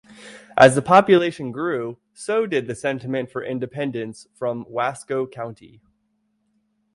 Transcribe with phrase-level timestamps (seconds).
[0.57, 5.79] As the population grew, so did the sentiment for independence from Wasco County.